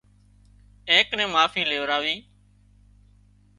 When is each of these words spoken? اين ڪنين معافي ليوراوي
اين 0.91 1.01
ڪنين 1.09 1.29
معافي 1.35 1.61
ليوراوي 1.69 2.15